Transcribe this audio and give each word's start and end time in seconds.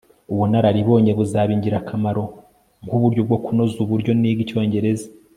Ubunararibonye 0.31 1.11
buzaba 1.19 1.51
ingirakamaro 1.55 2.23
nkuburyo 2.85 3.21
bwo 3.27 3.37
kunoza 3.43 3.75
uburyo 3.85 4.11
niga 4.19 4.41
icyongereza 4.45 5.07